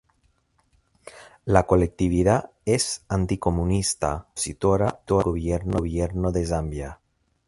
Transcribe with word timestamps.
La 1.45 1.67
colectividad 1.67 2.49
es 2.65 3.05
anticomunista 3.07 4.07
y 4.07 4.17
opositora 4.31 4.99
al 5.13 5.21
gobierno 5.23 6.31
de 6.31 6.43
Zambia. 6.43 6.99